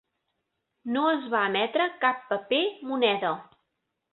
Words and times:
No 0.95 1.03
es 1.11 1.27
va 1.35 1.43
emetre 1.51 1.87
cap 2.07 2.27
paper 2.33 2.65
moneda. 2.93 3.35